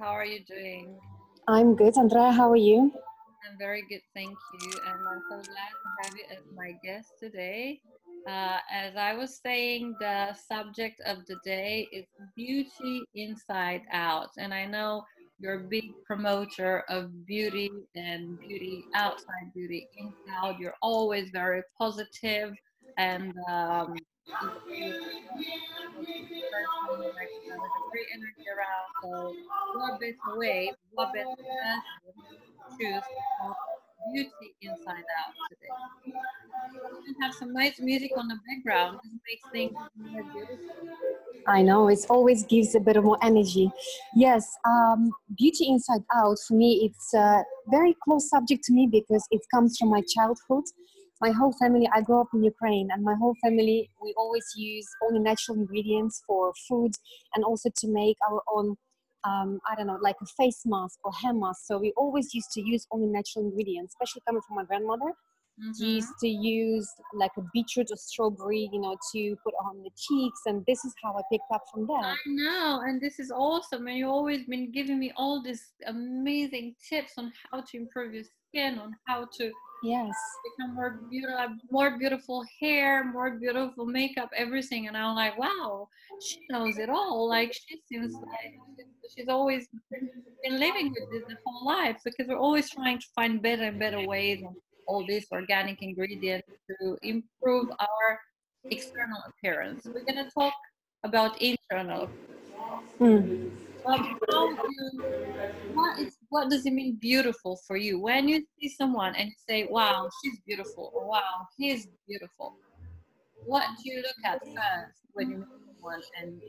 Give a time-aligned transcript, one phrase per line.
[0.00, 0.98] How are you doing?
[1.46, 1.98] I'm good.
[1.98, 2.90] Andrea, how are you?
[3.46, 4.70] I'm very good, thank you.
[4.86, 7.82] And I'm so glad to have you as my guest today.
[8.26, 14.30] Uh, as I was saying, the subject of the day is beauty inside out.
[14.38, 15.04] And I know
[15.38, 20.56] you're a big promoter of beauty and beauty outside, beauty inside.
[20.58, 22.54] You're always very positive
[22.98, 23.96] and um,
[27.90, 28.88] great energy around.
[29.02, 29.34] So,
[29.74, 31.82] what better way, what better person
[32.78, 33.02] choose
[34.12, 35.74] beauty inside out today?
[37.06, 39.00] You have some nice music on the background.
[39.02, 40.88] This makes things more beautiful.
[41.46, 43.70] I know it always gives a bit of more energy.
[44.14, 49.26] Yes, um, beauty inside out for me it's a very close subject to me because
[49.30, 50.64] it comes from my childhood.
[51.20, 54.86] My whole family, I grew up in Ukraine, and my whole family, we always use
[55.06, 56.92] only natural ingredients for food
[57.34, 58.76] and also to make our own,
[59.24, 61.60] um, I don't know, like a face mask or hair mask.
[61.66, 65.12] So we always used to use only natural ingredients, especially coming from my grandmother.
[65.58, 65.76] Mhm.
[65.78, 69.90] She used to use like a beetroot or strawberry, you know, to put on the
[69.96, 71.96] cheeks, and this is how I picked up from there.
[71.98, 73.86] I know, and this is awesome.
[73.86, 78.24] And you've always been giving me all these amazing tips on how to improve your
[78.24, 80.14] skin, on how to Yes,
[80.56, 84.88] become more beautiful, more beautiful hair, more beautiful makeup, everything.
[84.88, 85.88] And I'm like, wow,
[86.20, 87.26] she knows it all.
[87.28, 88.54] Like she seems like
[89.14, 89.68] she's always
[90.42, 93.78] been living with this the whole life because we're always trying to find better and
[93.78, 94.54] better ways on
[94.90, 98.18] all these organic ingredients to improve our
[98.64, 99.86] external appearance.
[99.86, 100.52] We're gonna talk
[101.04, 102.10] about internal.
[102.98, 103.50] Mm.
[103.86, 105.02] How do you,
[105.72, 109.38] what is what does it mean beautiful for you when you see someone and you
[109.48, 112.56] say wow she's beautiful or wow he's beautiful
[113.46, 115.48] what do you look at first when you meet
[115.80, 116.42] someone and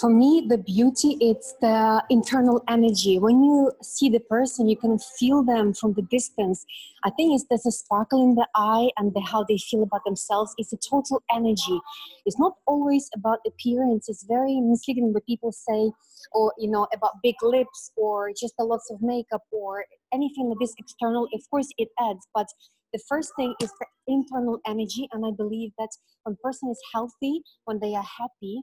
[0.00, 3.18] For me, the beauty it's the internal energy.
[3.18, 6.66] When you see the person, you can feel them from the distance.
[7.04, 10.04] I think it's there's a sparkle in the eye and the, how they feel about
[10.04, 10.52] themselves.
[10.58, 11.80] It's a total energy.
[12.26, 14.08] It's not always about appearance.
[14.08, 15.92] It's very misleading when people say,
[16.32, 20.58] or you know, about big lips or just a lots of makeup or anything like
[20.60, 21.28] this external.
[21.32, 22.48] Of course, it adds, but
[22.92, 25.90] the first thing is the internal energy, and I believe that
[26.24, 28.62] when person is healthy, when they are happy,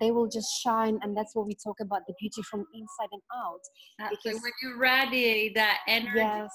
[0.00, 3.22] they will just shine and that's what we talk about the beauty from inside and
[3.34, 3.60] out
[4.10, 6.50] Because- when you radiate that energy yes.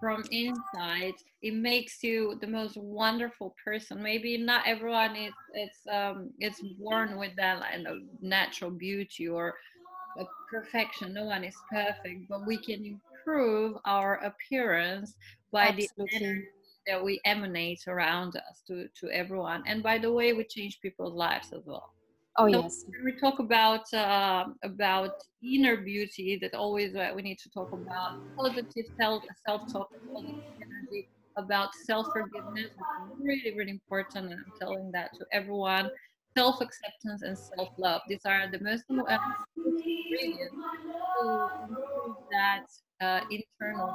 [0.00, 4.02] from inside it makes you the most wonderful person.
[4.02, 9.54] Maybe not everyone is it's um it's born with that like, know, natural beauty or
[10.18, 11.14] a perfection.
[11.14, 15.14] No one is perfect but we can improve our appearance
[15.52, 16.46] by the energy
[16.86, 21.14] that we emanate around us to to everyone and by the way we change people's
[21.14, 21.94] lives as well
[22.38, 25.12] oh so yes when we talk about uh, about
[25.42, 31.08] inner beauty, that always uh, we need to talk about positive self self talk, energy,
[31.36, 32.70] about self forgiveness,
[33.20, 35.90] really really important, and I'm telling that to everyone.
[36.36, 38.00] Self acceptance and self love.
[38.08, 40.54] These are the most ingredients
[41.20, 42.64] to improve that
[43.02, 43.94] uh, internal.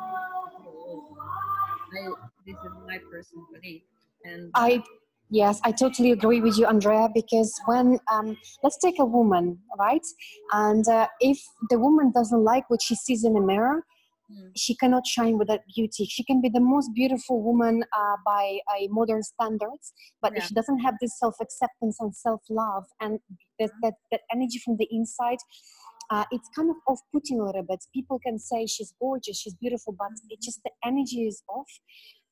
[1.94, 2.10] I,
[2.46, 3.82] this is my personal belief,
[4.24, 4.84] and i
[5.30, 10.06] yes i totally agree with you andrea because when um, let's take a woman right?
[10.54, 11.38] And uh, if
[11.70, 13.86] the woman doesn't like what she sees in the mirror
[14.32, 16.06] mm, she cannot shine with that beauty.
[16.06, 20.40] She can be the most beautiful woman uh, by uh, modern standards but Yeah.
[20.40, 23.20] if she doesn't have this self-acceptance and self-love and
[23.60, 25.40] that, that, that energy from the inside
[26.10, 27.84] uh, it's kind of off-putting a little bit.
[27.94, 31.72] People can say she's gorgeous she's beautiful but it just the energy is off.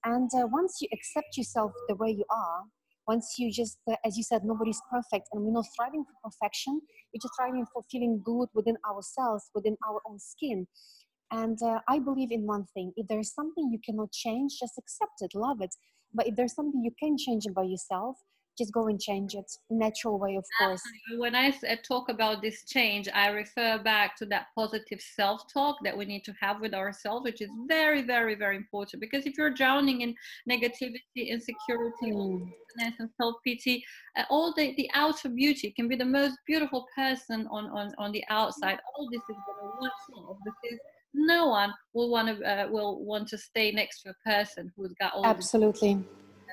[0.06, 2.64] And uh, once you accept yourself the way you are
[3.08, 6.80] once you just uh, as you said nobody's perfect and we're not striving for perfection
[7.14, 10.68] we're just striving for feeling good within ourselves within our own skin
[11.32, 15.22] and uh, I believe in one thing if there's something you cannot change, just accept
[15.22, 15.74] it, love it.
[16.14, 18.18] But if there's something you can change about yourself,
[18.58, 19.52] just go and change it.
[19.70, 20.82] Natural way, of course.
[21.18, 25.78] when I uh, talk about this change, I refer back to that positive self talk
[25.84, 29.02] that we need to have with ourselves, which is very, very, very important.
[29.02, 30.16] Because if you're drowning in
[30.50, 32.52] negativity, insecurity, Mm,
[33.00, 33.84] and self pity,
[34.18, 38.12] uh, all the, the outer beauty can be the most beautiful person on, on, on
[38.12, 38.80] the outside.
[38.98, 40.80] All this is going to off because
[41.14, 44.94] no one will want to uh, will want to stay next to a person who's
[45.00, 46.04] got all this absolutely.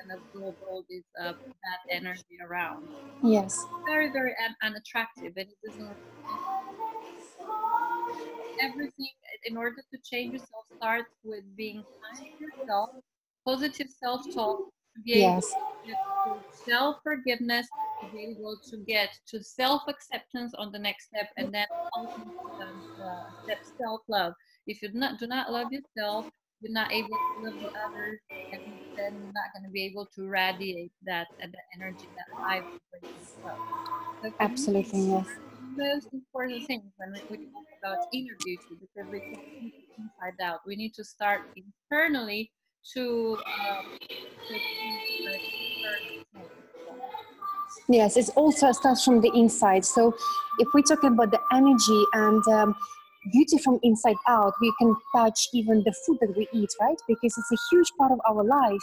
[0.03, 2.87] And absorb all this uh, bad energy around
[3.23, 3.57] Yes.
[3.87, 5.97] very very un- unattractive and it doesn't
[8.61, 9.09] everything
[9.45, 12.89] in order to change yourself starts with being kind to yourself
[13.45, 14.57] positive self-talk
[14.95, 15.53] to be able Yes.
[15.85, 17.67] to self-forgiveness
[18.01, 21.65] to be able to get to self-acceptance on the next step and then
[22.61, 24.33] uh, step self-love
[24.67, 26.27] if you do not do not love yourself
[26.63, 28.19] you're not able to love the others
[28.51, 28.61] and
[28.97, 32.61] then you're not going to be able to radiate that and the energy that i
[33.43, 35.27] so absolutely yes.
[35.75, 40.59] most important thing when we talk about inner beauty because we can inside out.
[40.65, 42.51] We need to start internally
[42.93, 43.37] to,
[43.69, 43.97] um,
[44.47, 44.59] to
[47.89, 49.83] Yes, it also starts from the inside.
[49.83, 50.15] So,
[50.59, 52.75] if we talk about the energy and um,
[53.31, 56.97] beauty from inside out, we can touch even the food that we eat, right?
[57.07, 58.81] Because it's a huge part of our life.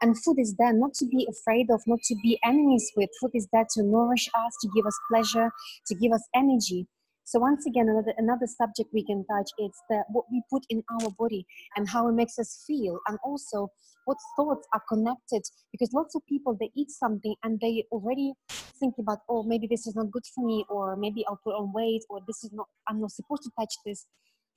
[0.00, 3.10] And food is there not to be afraid of, not to be enemies with.
[3.20, 5.50] Food is there to nourish us, to give us pleasure,
[5.86, 6.86] to give us energy.
[7.28, 9.72] So once again, another, another subject we can touch is
[10.08, 11.44] what we put in our body
[11.76, 13.68] and how it makes us feel, and also
[14.06, 15.42] what thoughts are connected.
[15.70, 18.32] Because lots of people they eat something and they already
[18.80, 21.70] think about, oh, maybe this is not good for me, or maybe I'll put on
[21.74, 24.06] weight, or this is not, I'm not supposed to touch this.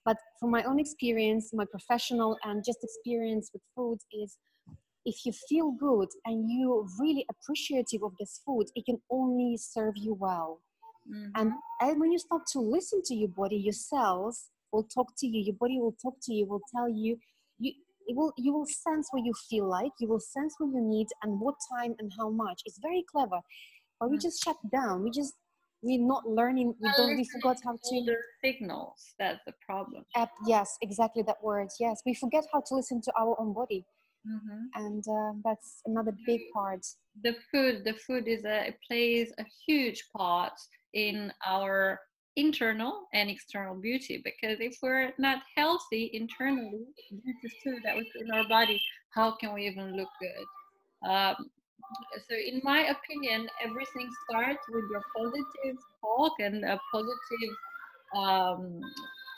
[0.06, 4.38] But from my own experience, my professional and just experience with food is
[5.04, 9.96] if you feel good and you're really appreciative of this food, it can only serve
[9.98, 10.62] you well.
[11.10, 11.32] Mm-hmm.
[11.36, 11.52] And,
[11.82, 15.42] and when you start to listen to your body, your cells will talk to you.
[15.44, 16.46] Your body will talk to you.
[16.46, 17.18] Will tell you.
[17.60, 17.74] You
[18.08, 19.92] it will you will sense what you feel like.
[20.00, 22.62] You will sense what you need and what time and how much.
[22.66, 23.40] It's very clever,
[24.00, 24.22] but we mm.
[24.22, 25.04] just shut down.
[25.04, 25.34] We just
[25.82, 26.76] we're not learning.
[26.80, 27.16] We don't.
[27.16, 28.16] We forgot how to.
[28.44, 29.14] Signals.
[29.20, 30.06] That's the problem.
[30.16, 31.70] Uh, yes, exactly that word.
[31.80, 33.86] Yes, we forget how to listen to our own body.
[34.28, 34.86] Mm-hmm.
[34.86, 36.86] and uh, that's another big part
[37.24, 40.54] the food the food is a it plays a huge part
[40.94, 42.00] in our
[42.36, 48.06] internal and external beauty because if we're not healthy internally this is true that was
[48.20, 48.80] in our body
[49.16, 51.36] how can we even look good um,
[52.30, 57.56] so in my opinion everything starts with your positive talk and a positive
[58.16, 58.80] um,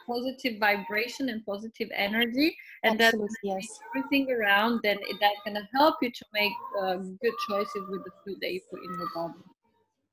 [0.05, 3.79] positive vibration and positive energy and that's yes.
[3.95, 6.51] everything around then that's going to help you to make
[6.81, 9.33] uh, good choices with the food that you put in your body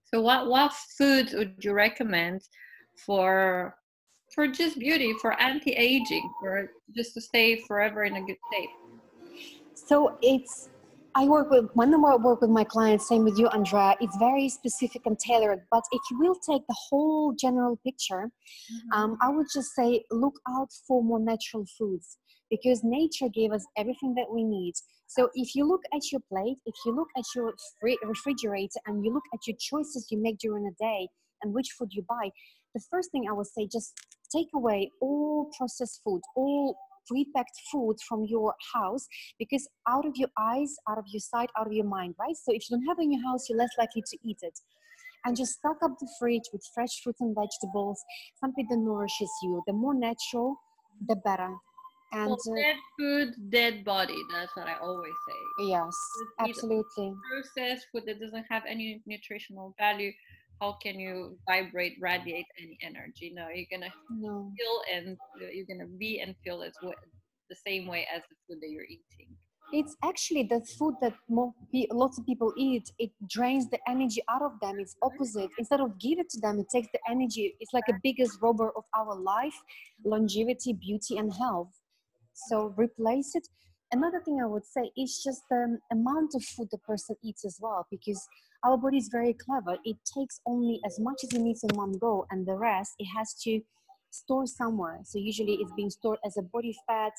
[0.05, 2.43] so what what foods would you recommend
[2.97, 3.77] for
[4.31, 8.69] for just beauty, for anti-aging, for just to stay forever in a good state?
[9.75, 10.69] So it's
[11.15, 13.97] I work with when I work with my clients, same with you, Andrea.
[14.01, 15.63] It's very specific and tailored.
[15.71, 18.93] But if you will take the whole general picture, mm-hmm.
[18.93, 22.19] um, I would just say look out for more natural foods
[22.51, 24.75] because nature gave us everything that we need.
[25.07, 27.55] So if you look at your plate, if you look at your
[28.05, 31.09] refrigerator and you look at your choices you make during the day
[31.43, 32.31] and which food you buy,
[32.75, 33.93] the first thing I would say just
[34.35, 36.77] take away all processed food, all
[37.11, 39.07] pre-packed food from your house
[39.39, 42.37] because out of your eyes, out of your sight, out of your mind, right?
[42.37, 44.59] So if you don't have it in your house, you're less likely to eat it.
[45.25, 48.01] And just stock up the fridge with fresh fruits and vegetables,
[48.41, 49.63] something that nourishes you.
[49.67, 50.57] The more natural,
[51.09, 51.55] the better
[52.13, 55.95] and so uh, dead food dead body that's what i always say yes
[56.41, 60.11] absolutely processed food that doesn't have any nutritional value
[60.61, 63.33] how can you vibrate radiate any energy?
[63.35, 64.53] No you're gonna no.
[64.59, 65.17] feel and
[65.53, 66.95] you're gonna be and feel as well
[67.49, 69.35] the same way as the food that you're eating.
[69.73, 71.55] It's actually the food that more,
[71.93, 72.91] lots of people eat.
[72.99, 74.81] It drains the energy out of them.
[74.81, 75.49] It's opposite.
[75.59, 77.55] Instead of give it to them it takes the energy.
[77.61, 79.55] It's like a biggest robber of our life
[80.05, 81.73] longevity beauty and health.
[82.35, 83.49] So replace it.
[83.93, 87.59] Another thing I would say is just the amount of food the person eats as
[87.61, 88.29] well, because
[88.65, 89.79] our body is very clever.
[89.85, 93.07] It takes only as much as it needs in one go, and the rest it
[93.17, 93.61] has to
[94.11, 95.01] store somewhere.
[95.05, 97.13] So usually it's being stored as a body fat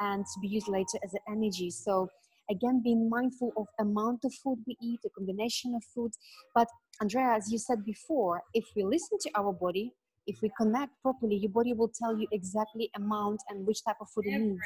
[0.00, 1.70] and to be used later as an energy.
[1.70, 2.08] So
[2.50, 6.12] again, being mindful of amount of food we eat, a combination of food.
[6.54, 6.68] But
[7.00, 9.92] Andrea, as you said before, if we listen to our body,
[10.26, 14.08] if we connect properly, your body will tell you exactly amount and which type of
[14.10, 14.60] food it needs.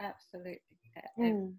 [0.00, 0.60] Absolutely.
[1.18, 1.54] Mm.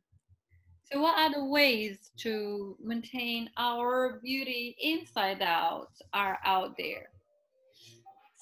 [0.91, 7.09] So, what are the ways to maintain our beauty inside out are out there?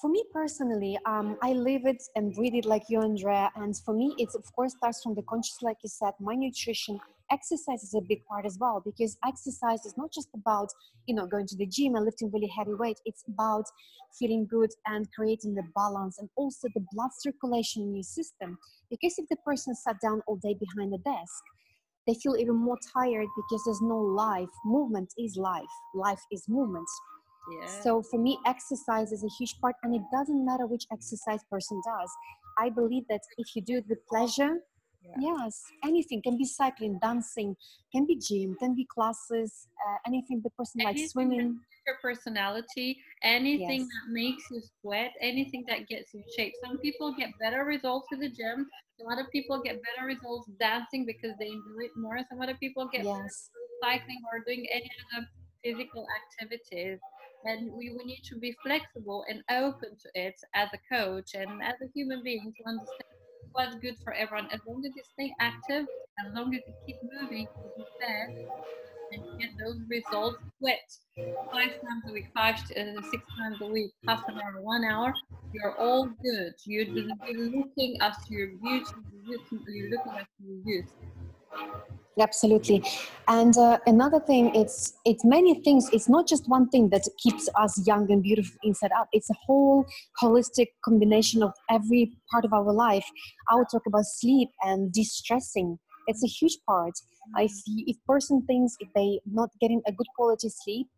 [0.00, 3.50] For me personally, um, I live it and breathe it like you, Andrea.
[3.56, 7.00] And for me, it's of course starts from the conscious, like you said, my nutrition,
[7.30, 10.68] exercise is a big part as well because exercise is not just about
[11.06, 13.00] you know going to the gym and lifting really heavy weight.
[13.04, 13.64] It's about
[14.18, 18.58] feeling good and creating the balance and also the blood circulation in your system.
[18.90, 21.42] Because if the person sat down all day behind the desk
[22.06, 24.48] they feel even more tired because there's no life.
[24.64, 25.74] Movement is life.
[25.94, 26.88] Life is movement
[27.50, 27.80] yeah.
[27.82, 31.80] so for me exercise is a huge part and it doesn't matter which exercise person
[31.84, 32.10] does.
[32.58, 34.58] I believe that if you do it with pleasure
[35.02, 35.14] Yeah.
[35.20, 37.56] Yes, anything can be cycling, dancing,
[37.92, 41.60] can be gym, can be classes, uh, anything the person anything likes swimming.
[41.86, 43.88] Your personality, anything yes.
[43.88, 46.52] that makes you sweat, anything that gets you shape.
[46.62, 48.68] Some people get better results in the gym.
[48.98, 52.18] Some other people get better results dancing because they enjoy it more.
[52.28, 53.50] Some other people get yes.
[53.82, 55.26] cycling or doing any other
[55.64, 56.98] physical activities
[57.44, 61.62] and we, we need to be flexible and open to it as a coach and
[61.62, 63.17] as a human being to understand
[63.52, 64.48] what's good for everyone.
[64.52, 65.86] As long as you stay active,
[66.24, 67.84] as long as you keep moving, you
[69.12, 70.78] and get those results, quit
[71.50, 75.14] five times a week, five uh, six times a week, half an hour, one hour,
[75.52, 76.52] you're all good.
[76.66, 80.90] You're, you're looking after your beauty, you're looking, you're looking after your youth
[82.20, 82.82] absolutely.
[83.28, 87.48] And uh, another thing it's it's many things it's not just one thing that keeps
[87.56, 89.08] us young and beautiful inside out.
[89.12, 89.86] It's a whole
[90.22, 93.06] holistic combination of every part of our life.
[93.48, 96.94] I would talk about sleep and distressing it's a huge part.
[97.36, 100.88] If if person thinks if they not getting a good quality sleep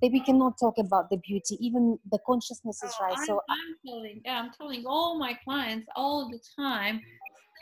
[0.00, 3.16] then we cannot talk about the beauty even the consciousness is right.
[3.16, 7.00] I'm, so i'm telling yeah i'm telling all my clients all the time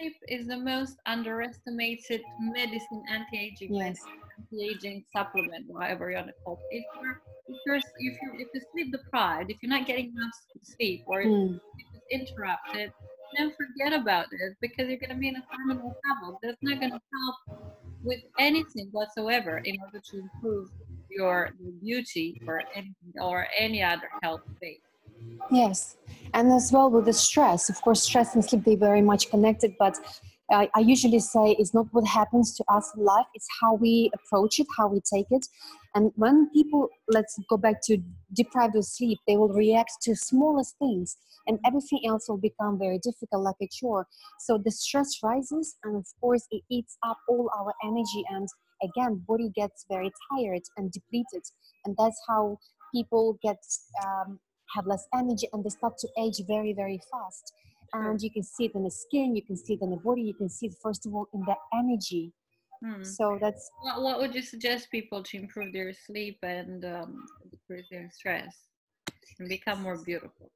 [0.01, 3.99] sleep is the most underestimated medicine, anti-aging yes.
[4.39, 6.77] anti-aging supplement, whatever you want to call it.
[6.77, 10.33] If you're if you're if you're if you're sleep deprived, if you're not getting enough
[10.63, 11.61] sleep, or mm.
[11.79, 12.93] if it's interrupted,
[13.37, 16.39] then forget about it because you're going to be in a terminal havoc.
[16.43, 17.61] That's not going to help
[18.03, 20.69] with anything whatsoever in order to improve
[21.11, 24.81] your, your beauty or anything or any other health state.
[25.51, 25.97] Yes,
[26.33, 27.69] and as well with the stress.
[27.69, 29.97] Of course, stress and sleep they very much connected, but
[30.51, 34.11] I, I usually say it's not what happens to us in life; it's how we
[34.15, 35.47] approach it, how we take it.
[35.95, 37.99] And when people, let's go back to
[38.33, 41.17] deprived of sleep, they will react to smallest things,
[41.49, 44.07] and everything else will become very difficult, like a chore.
[44.39, 48.47] So the stress rises, and of course, it eats up all our energy, and
[48.83, 51.43] again, body gets very tired and depleted,
[51.85, 52.59] and that's how
[52.95, 53.59] people get
[54.05, 54.39] um,
[54.75, 57.53] have less energy and they start to age very, very fast.
[57.93, 60.23] And you can see it in the skin, you can see it in the body,
[60.23, 62.33] you can see it first of all in the energy.
[62.85, 63.03] Hmm.
[63.03, 67.87] So that's what, what would you suggest people to improve their sleep and um, decrease
[67.91, 68.57] their stress
[69.39, 70.51] and become more beautiful?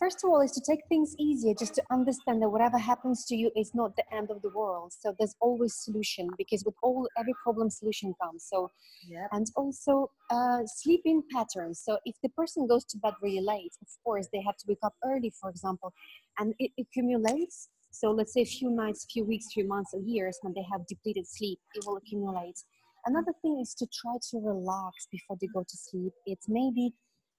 [0.00, 3.36] First of all is to take things easier just to understand that whatever happens to
[3.36, 4.92] you is not the end of the world.
[4.98, 8.46] So there's always solution because with all every problem solution comes.
[8.50, 8.70] So
[9.06, 9.28] yep.
[9.32, 11.82] and also uh, sleeping patterns.
[11.84, 14.82] So if the person goes to bed really late of course they have to wake
[14.82, 15.92] up early for example
[16.38, 17.68] and it accumulates.
[17.92, 20.86] So let's say a few nights few weeks few months or years when they have
[20.86, 22.58] depleted sleep it will accumulate.
[23.06, 26.12] Another thing is to try to relax before they go to sleep.
[26.26, 26.92] It's maybe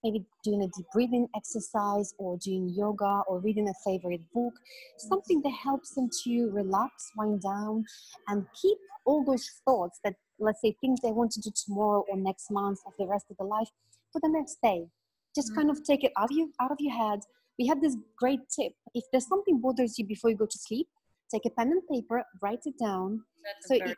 [0.03, 4.53] maybe doing a deep breathing exercise or doing yoga or reading a favorite book,
[4.97, 7.85] something that helps them to relax, wind down,
[8.27, 12.17] and keep all those thoughts that, let's say, things they want to do tomorrow or
[12.17, 13.69] next month of the rest of the life
[14.11, 14.87] for the next day.
[15.35, 15.61] Just mm-hmm.
[15.61, 17.19] kind of take it out of, you, out of your head.
[17.59, 18.73] We have this great tip.
[18.93, 20.87] If there's something bothers you before you go to sleep,
[21.31, 23.21] take a pen and paper, write it down.
[23.43, 23.97] That's so, it,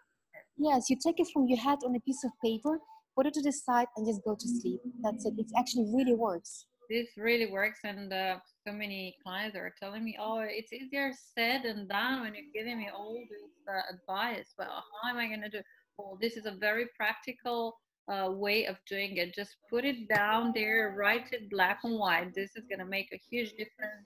[0.58, 2.80] yes, you take it from your head on a piece of paper
[3.16, 4.80] put it to the side and just go to sleep.
[5.02, 5.34] That's it.
[5.38, 6.66] It actually really works.
[6.90, 11.62] This really works and uh, so many clients are telling me oh it's easier said
[11.64, 14.54] than done when you're giving me all this uh, advice.
[14.60, 15.62] Well how am i going to do?
[15.98, 17.78] Well this is a very practical
[18.12, 19.34] uh, way of doing it.
[19.34, 22.34] Just put it down there write it black and white.
[22.36, 24.06] This is going to make a huge difference.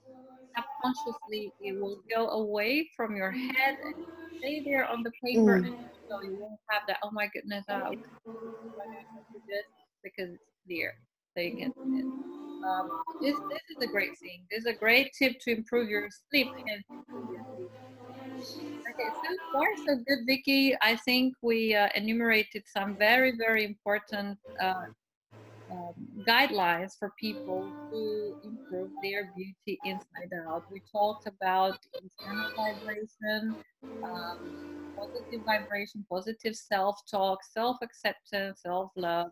[0.56, 3.96] Subconsciously it will go away from your head and
[4.40, 5.78] stay there on the paper mm.
[6.10, 7.92] so you won't have that oh my goodness uh,
[10.04, 10.94] because it's clear
[11.36, 11.74] so you can
[12.68, 12.90] um,
[13.22, 16.48] this, this is a great thing this is a great tip to improve your sleep
[16.56, 16.84] and
[18.40, 20.76] okay so far so good vicky.
[20.82, 24.86] I think we uh, enumerated some very very important uh,
[25.72, 25.94] um,
[26.28, 30.64] guidelines for people to improve their beauty inside out.
[30.72, 33.58] We talked about internal vibration,
[34.04, 34.38] um,
[34.98, 39.32] positive vibration, positive self talk, self acceptance, self love,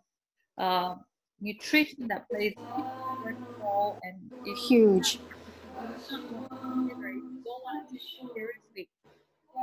[0.58, 0.96] uh,
[1.42, 4.32] nutrition that plays a huge role and
[4.68, 5.20] huge.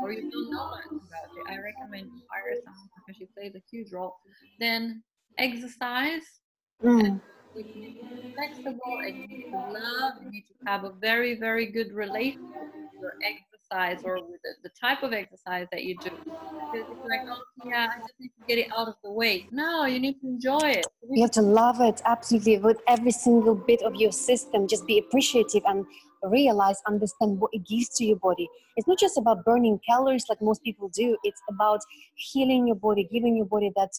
[0.03, 3.55] or you don't know much about it, I recommend you hire someone because she plays
[3.55, 4.17] a huge role.
[4.59, 5.03] Then
[5.39, 6.42] exercise
[6.83, 7.21] Mm.
[7.55, 11.93] You need to flexible and you love, you need to have a very, very good
[11.93, 12.41] relationship
[12.75, 16.11] with your exercise or with the, the type of exercise that you do.
[16.11, 19.47] Because it's like, oh, yeah, I just need to get it out of the way.
[19.51, 20.87] No, you need to enjoy it.
[21.11, 24.67] You have to love it, absolutely, with every single bit of your system.
[24.67, 25.85] Just be appreciative and
[26.23, 28.49] realize, understand what it gives to your body.
[28.77, 31.81] It's not just about burning calories like most people do, it's about
[32.15, 33.91] healing your body, giving your body that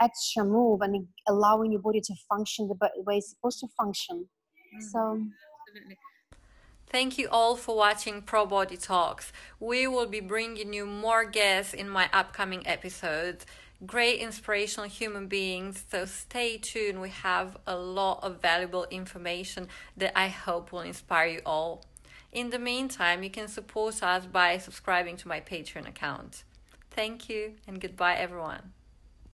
[0.00, 4.26] extra move and allowing your body to function the way it's supposed to function.
[4.74, 4.80] Mm-hmm.
[4.80, 5.20] So,
[5.68, 5.98] Absolutely.
[6.88, 9.32] Thank you all for watching Pro Body Talks.
[9.58, 13.44] We will be bringing you more guests in my upcoming episodes.
[13.84, 17.02] Great inspirational human beings, so stay tuned.
[17.02, 21.84] We have a lot of valuable information that I hope will inspire you all.
[22.32, 26.44] In the meantime, you can support us by subscribing to my Patreon account.
[26.90, 28.72] Thank you and goodbye, everyone.